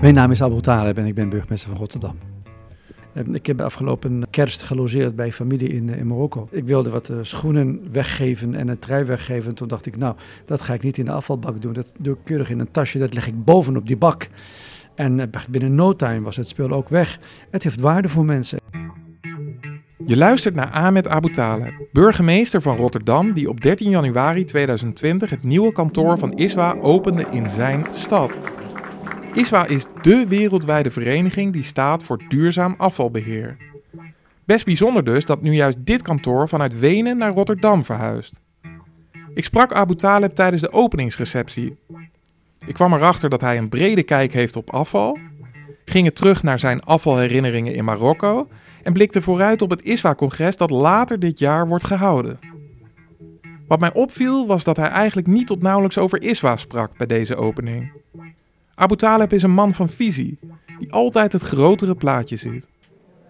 [0.00, 2.18] Mijn naam is Abu Taleb en ik ben burgemeester van Rotterdam.
[3.14, 6.46] Ehm, ik heb afgelopen kerst gelogeerd bij familie in, eh, in Marokko.
[6.50, 9.54] Ik wilde wat uh, schoenen weggeven en een trui weggeven.
[9.54, 11.72] Toen dacht ik, nou, dat ga ik niet in de afvalbak doen.
[11.72, 14.28] Dat doe ik keurig in een tasje, dat leg ik bovenop die bak.
[14.94, 17.18] En uh, binnen no time was het spul ook weg.
[17.50, 18.58] Het heeft waarde voor mensen.
[20.06, 25.42] Je luistert naar Ahmed Abu Taleb, burgemeester van Rotterdam, die op 13 januari 2020 het
[25.42, 28.38] nieuwe kantoor van ISWA opende in zijn stad.
[29.34, 33.56] ISWA is dé wereldwijde vereniging die staat voor duurzaam afvalbeheer.
[34.44, 38.40] Best bijzonder dus dat nu juist dit kantoor vanuit Wenen naar Rotterdam verhuist.
[39.34, 41.76] Ik sprak Abu Taleb tijdens de openingsreceptie.
[42.66, 45.18] Ik kwam erachter dat hij een brede kijk heeft op afval,
[45.84, 48.48] ging terug naar zijn afvalherinneringen in Marokko
[48.82, 52.38] en blikte vooruit op het ISWA-congres dat later dit jaar wordt gehouden.
[53.68, 57.36] Wat mij opviel was dat hij eigenlijk niet tot nauwelijks over ISWA sprak bij deze
[57.36, 57.92] opening.
[58.74, 60.38] Abu Taleb is een man van visie,
[60.78, 62.66] die altijd het grotere plaatje ziet.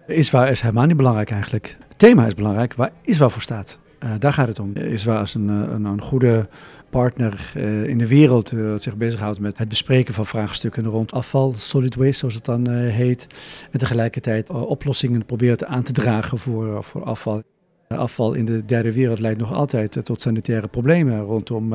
[0.07, 1.77] ISWA is helemaal niet belangrijk eigenlijk.
[1.87, 3.79] Het thema is belangrijk, waar ISWA voor staat.
[4.03, 4.75] Uh, daar gaat het om.
[4.75, 6.49] ISWA is een, een, een goede
[6.89, 11.53] partner uh, in de wereld dat zich bezighoudt met het bespreken van vraagstukken rond afval,
[11.57, 13.27] solid waste zoals het dan heet.
[13.71, 17.43] En tegelijkertijd oplossingen probeert aan te dragen voor, voor afval.
[17.87, 21.73] Afval in de derde wereld leidt nog altijd tot sanitaire problemen rondom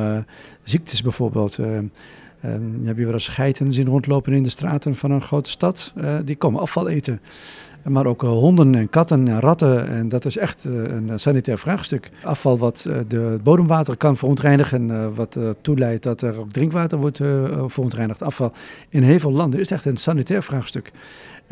[0.62, 1.59] ziektes bijvoorbeeld.
[2.44, 5.92] Um, heb je wel eens geiten zien rondlopen in de straten van een grote stad?
[5.96, 7.20] Uh, die komen afval eten.
[7.82, 9.88] Maar ook uh, honden en katten en ratten.
[9.88, 12.10] En dat is echt uh, een sanitair vraagstuk.
[12.24, 15.14] Afval wat de bodemwater kan verontreinigen.
[15.14, 17.16] wat toeleidt dat er ook drinkwater wordt
[17.66, 18.22] verontreinigd.
[18.22, 18.52] Afval
[18.88, 20.92] in heel veel landen is echt een sanitair vraagstuk.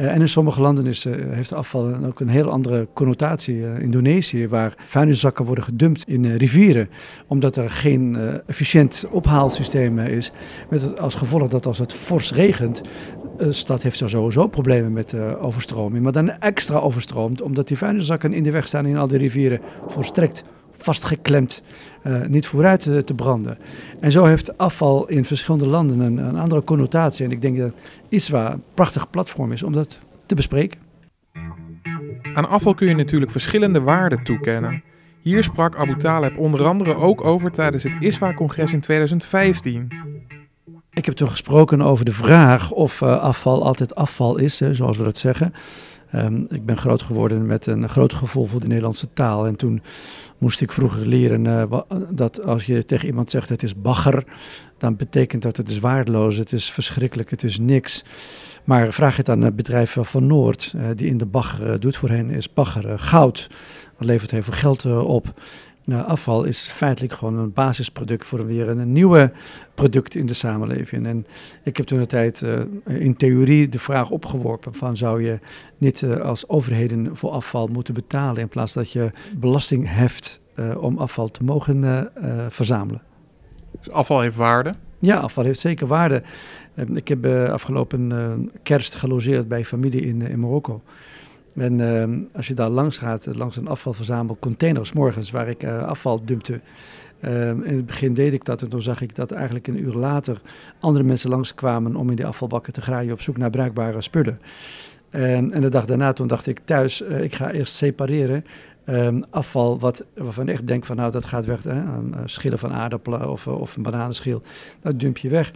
[0.01, 3.57] Uh, en in sommige landen is, uh, heeft afval ook een heel andere connotatie.
[3.57, 6.89] Uh, Indonesië, waar vuilniszakken worden gedumpt in rivieren,
[7.27, 10.31] omdat er geen efficiënt ophaalsysteem is.
[10.71, 12.81] Met als gevolg dat als het fors regent,
[13.37, 16.03] de stad heeft sowieso problemen met overstroming.
[16.03, 19.61] Maar dan extra overstroomt, omdat die vuilniszakken in de weg staan in al die rivieren
[19.87, 20.45] volstrekt
[20.78, 21.62] vastgeklemd,
[22.06, 23.58] uh, niet vooruit te, te, branden.
[24.00, 27.24] En zo heeft afval in verschillende landen een, een andere connotatie.
[27.24, 27.74] En ik denk dat
[28.08, 30.80] ISWA een prachtig platform is om dat te bespreken.
[32.34, 34.83] Aan afval kun je natuurlijk verschillende waarden toekennen.
[35.22, 39.89] Hier sprak Abu Taleb onder andere ook over tijdens het ISWA-congres in 2015.
[40.90, 45.05] Ik heb toen gesproken over de vraag of uh, afval altijd afval is, zoals we
[45.05, 45.55] dat zeggen.
[46.14, 49.46] Um, ik ben groot geworden met een groot gevoel voor de Nederlandse taal.
[49.46, 49.83] En toen
[50.39, 51.80] moest ik vroeger leren uh,
[52.11, 54.24] dat als je tegen iemand zegt het is bagger,
[54.79, 58.05] dan betekent dat het is waardeloos, het is verschrikkelijk, het is niks.
[58.64, 61.96] Maar vraag het aan het bedrijf van Noord, uh, die in de bagger uh, doet.
[61.96, 63.51] Voor hen is bagger goud.
[63.98, 65.40] Dat levert heel veel geld op.
[65.89, 69.33] Nou, afval is feitelijk gewoon een basisproduct voor weer een, een nieuwe
[69.75, 71.07] product in de samenleving.
[71.07, 71.27] En
[71.63, 75.39] ik heb toen de tijd uh, in theorie de vraag opgeworpen van zou je
[75.79, 80.83] niet uh, als overheden voor afval moeten betalen in plaats dat je belasting heft uh,
[80.83, 82.11] om afval te mogen
[82.49, 83.03] verzamelen.
[83.79, 84.75] Dus afval heeft waarde?
[84.99, 86.23] Ja, afval heeft zeker waarde.
[86.95, 90.83] ik heb afgelopen kerst gelogeerd bij familie in, in Marokko.
[91.58, 96.24] En uh, als je daar langs gaat, langs een afvalverzamelcontainer, morgens waar ik uh, afval
[96.24, 96.61] dumpte.
[97.20, 99.92] Uh, in het begin deed ik dat en toen zag ik dat eigenlijk een uur
[99.92, 100.41] later
[100.80, 104.39] andere mensen langskwamen om in die afvalbakken te graaien op zoek naar bruikbare spullen.
[105.11, 108.45] En, en de dag daarna, toen dacht ik thuis, uh, ik ga eerst separeren.
[109.30, 111.83] Afval wat, waarvan ik echt denk van nou dat gaat weg, hè,
[112.25, 114.42] schillen van aardappelen of, of een bananenschil,
[114.80, 115.52] dat dump je weg.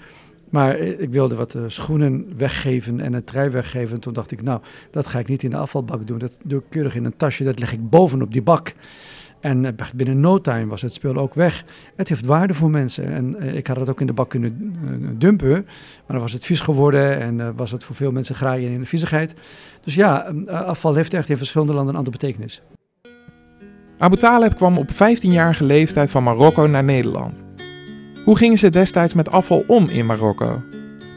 [0.53, 4.01] Maar ik wilde wat uh, schoenen weggeven en een trui weggeven.
[4.01, 6.19] Toen dacht ik, nou, dat ga ik niet in de afvalbak doen.
[6.19, 7.45] Dat doe ik keurig in een tasje.
[7.45, 8.75] Dat leg ik bovenop die bak.
[9.41, 11.65] En uh, binnen no time was het spul ook weg.
[11.97, 13.05] Het heeft waarde voor mensen.
[13.13, 14.75] En ik had het ook in de bak kunnen
[15.19, 15.51] dumpen.
[15.51, 18.87] Maar dan was het vies geworden en was het voor veel mensen graaien in de
[18.87, 19.35] viezigheid.
[19.81, 22.63] Dus ja, afval heeft echt in verschillende landen een andere betekenis.
[23.99, 27.43] Abu Taleb kwam op 15-jarige leeftijd van Marokko naar Nederland.
[28.25, 30.63] Hoe gingen ze destijds met afval om in Marokko?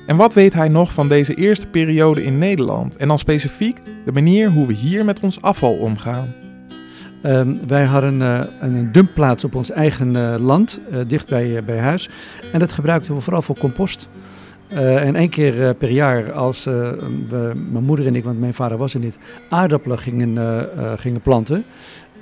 [0.07, 2.98] En wat weet hij nog van deze eerste periode in Nederland?
[2.98, 6.34] En dan specifiek de manier hoe we hier met ons afval omgaan.
[7.24, 11.80] Um, wij hadden uh, een dumpplaats op ons eigen uh, land, uh, dicht bij, bij
[11.80, 12.10] huis.
[12.54, 14.08] En dat gebruikten we vooral voor compost.
[14.69, 18.94] en één keer per jaar, als we, mijn moeder en ik, want mijn vader was
[18.94, 19.19] er niet,
[19.50, 21.66] aardappelen gingen, gingen planten,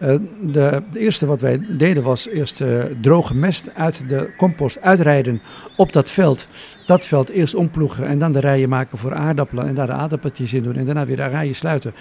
[0.04, 5.42] de, de, eerste wat wij deden was eerst uh, droge mest uit de compost uitrijden
[5.78, 6.48] op dat veld.
[6.86, 10.54] Dat veld eerst omploegen en dan de rijen maken voor aardappelen en daar de aardappeltjes
[10.54, 11.94] in doen en daarna weer de rijen sluiten.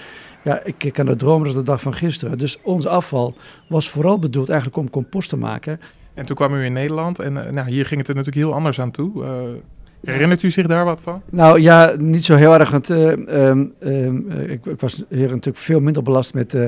[0.44, 2.38] Ja, ik, kan het dromen als de dag van gisteren.
[2.38, 3.36] Dus ons afval
[3.68, 5.80] was vooral bedoeld eigenlijk om compost te maken.
[6.14, 8.54] En toen kwam u in Nederland en uh, nou, hier ging het er natuurlijk heel
[8.54, 9.24] anders aan toe.
[10.04, 11.22] Herinnert u zich daar wat van?
[11.30, 12.70] Nou ja, niet zo heel erg.
[12.70, 13.10] Want uh,
[14.50, 16.66] ik, ik, was hier natuurlijk veel minder belast met uh,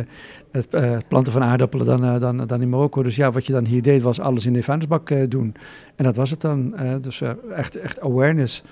[0.51, 3.03] het, planten van aardappelen dan, dan, dan in Marokko.
[3.03, 5.55] Dus ja, wat je dan hier deed was alles in de vuilnisbak doen.
[5.97, 6.75] En dat was het dan.
[7.01, 7.23] dus
[7.55, 8.65] echt, echt awareness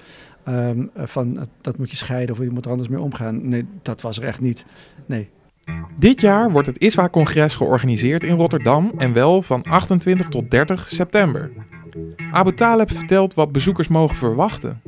[0.48, 3.48] um, van dat moet je scheiden of je moet er anders mee omgaan.
[3.48, 4.64] Nee, dat was er echt niet.
[5.06, 5.28] Nee.
[5.98, 11.50] Dit jaar wordt het ISWA-congres georganiseerd in Rotterdam en wel van 28 tot 30 september.
[12.30, 14.80] Abu Taleb vertelt wat bezoekers mogen verwachten.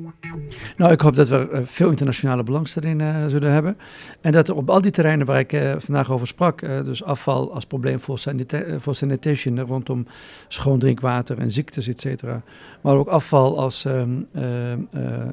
[0.77, 3.77] Nou, ik hoop dat we eh, veel internationale belangstelling uh, zullen hebben.
[4.21, 7.55] En dat er op al die terreinen waar ik uh, vandaag over sprak, dus afval
[7.55, 10.07] als probleem voor, sanita voor sanitation rondom
[10.49, 12.43] schoon drinkwater en ziektes, et cetera.
[12.81, 14.29] Maar ook afval als um,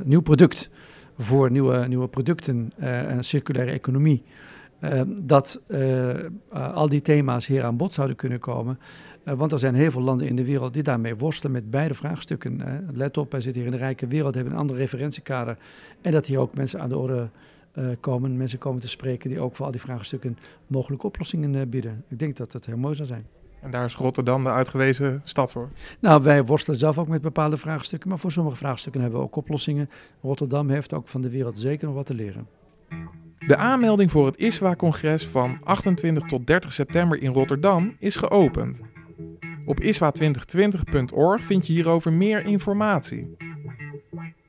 [0.04, 0.70] nieuw product
[1.18, 4.24] voor nieuwe, nieuwe producten en circulaire economie.
[5.22, 5.62] Dat
[6.50, 8.80] al die thema's hier aan bod zouden kunnen komen.
[9.24, 12.86] Want er zijn heel veel landen in de wereld die daarmee worstelen met beide vraagstukken.
[12.94, 15.58] Let op, wij zitten hier in de rijke wereld, hebben een andere referentiekader.
[16.02, 17.30] En dat hier ook mensen aan de orde
[18.00, 20.38] komen, mensen komen te spreken die ook voor al die vraagstukken
[20.68, 22.04] mogelijke oplossingen bieden.
[22.08, 23.26] Ik denk dat dat heel mooi zou zijn.
[23.62, 25.70] En daar is Rotterdam de uitgewezen stad voor?
[26.00, 29.36] Nou, wij worstelen zelf ook met bepaalde vraagstukken, maar voor sommige vraagstukken hebben we ook
[29.36, 29.90] oplossingen.
[30.22, 32.48] Rotterdam heeft ook van de wereld zeker nog wat te leren.
[33.48, 38.82] De aanmelding voor het ISWA-congres van 28 tot 30 september in Rotterdam is geopend.
[39.66, 43.36] Op iswa2020.org vind je hierover meer informatie.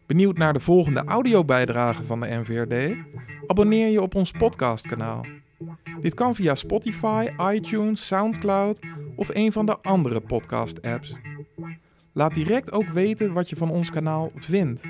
[0.07, 2.97] Benieuwd naar de volgende audiobijdrage van de NVRD?
[3.47, 5.27] Abonneer je op ons podcastkanaal.
[6.01, 8.81] Dit kan via Spotify, iTunes, SoundCloud
[9.17, 11.17] of een van de andere podcast-apps.
[12.13, 14.83] Laat direct ook weten wat je van ons kanaal vindt.